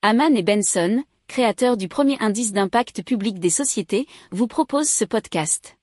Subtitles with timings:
[0.00, 5.76] Haman et Benson, créateurs du premier indice d'impact public des sociétés, vous proposent ce podcast.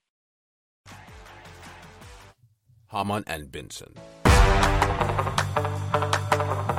[2.90, 3.92] Haman and Benson.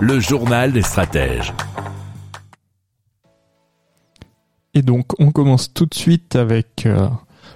[0.00, 1.52] Le journal des stratèges.
[4.72, 7.06] Et donc, on commence tout de suite avec euh,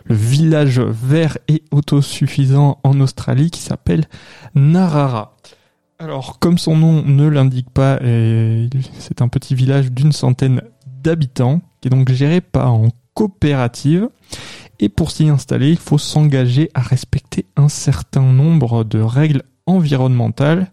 [0.04, 4.04] le village vert et autosuffisant en Australie qui s'appelle
[4.54, 5.38] Narara.
[6.00, 7.98] Alors, comme son nom ne l'indique pas,
[8.98, 14.08] c'est un petit village d'une centaine d'habitants qui est donc géré par en coopérative.
[14.78, 20.70] Et pour s'y installer, il faut s'engager à respecter un certain nombre de règles environnementales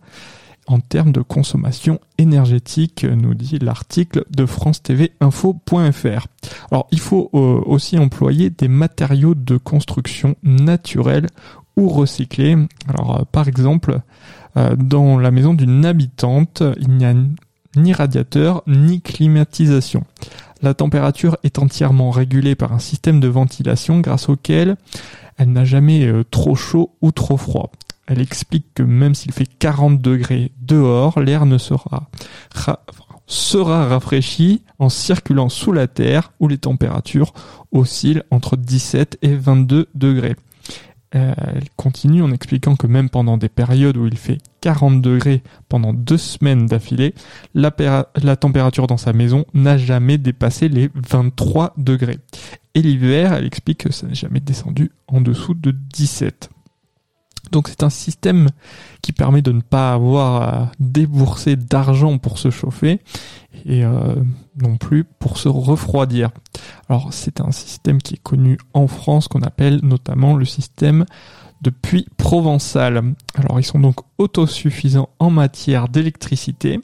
[0.65, 6.27] en termes de consommation énergétique, nous dit l'article de France TV Info.fr.
[6.71, 11.27] Alors, il faut euh, aussi employer des matériaux de construction naturels
[11.77, 12.57] ou recyclés.
[12.87, 14.01] Alors, euh, par exemple,
[14.57, 17.13] euh, dans la maison d'une habitante, il n'y a
[17.75, 20.03] ni radiateur ni climatisation.
[20.61, 24.75] La température est entièrement régulée par un système de ventilation grâce auquel
[25.37, 27.71] elle n'a jamais trop chaud ou trop froid.
[28.07, 32.09] Elle explique que même s'il fait 40 degrés dehors, l'air ne sera,
[33.27, 37.33] sera rafraîchi en circulant sous la Terre où les températures
[37.71, 40.35] oscillent entre 17 et 22 degrés.
[41.11, 45.93] Elle continue en expliquant que même pendant des périodes où il fait 40 degrés pendant
[45.93, 47.13] deux semaines d'affilée,
[47.53, 47.73] la,
[48.21, 52.19] la, température dans sa maison n'a jamais dépassé les 23 degrés.
[52.73, 56.49] Et l'hiver, elle explique que ça n'est jamais descendu en dessous de 17.
[57.51, 58.49] Donc c'est un système
[59.01, 62.99] qui permet de ne pas avoir à débourser d'argent pour se chauffer
[63.65, 64.15] et euh,
[64.61, 66.31] non plus pour se refroidir.
[66.89, 71.05] Alors c'est un système qui est connu en France qu'on appelle notamment le système
[71.61, 73.15] de puits provençal.
[73.35, 76.79] Alors ils sont donc autosuffisants en matière d'électricité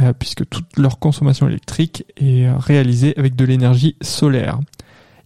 [0.00, 4.58] euh, puisque toute leur consommation électrique est réalisée avec de l'énergie solaire.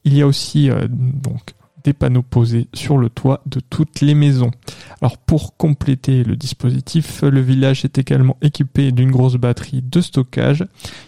[0.04, 1.55] Il y a aussi euh, donc
[1.92, 4.50] panneaux posés sur le toit de toutes les maisons.
[5.00, 10.64] Alors pour compléter le dispositif, le village est également équipé d'une grosse batterie de stockage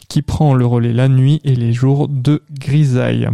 [0.08, 3.28] qui prend le relais la nuit et les jours de grisaille.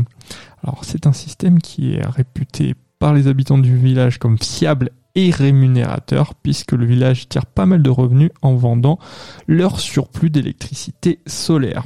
[0.63, 5.31] Alors c'est un système qui est réputé par les habitants du village comme fiable et
[5.31, 8.99] rémunérateur puisque le village tire pas mal de revenus en vendant
[9.47, 11.85] leur surplus d'électricité solaire.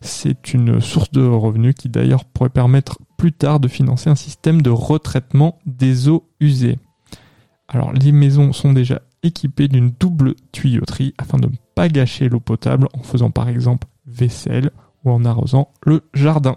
[0.00, 4.62] C'est une source de revenus qui d'ailleurs pourrait permettre plus tard de financer un système
[4.62, 6.78] de retraitement des eaux usées.
[7.68, 12.40] Alors les maisons sont déjà équipées d'une double tuyauterie afin de ne pas gâcher l'eau
[12.40, 14.70] potable en faisant par exemple vaisselle
[15.04, 16.56] ou en arrosant le jardin.